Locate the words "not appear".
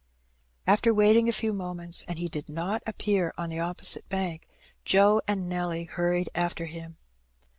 2.49-3.35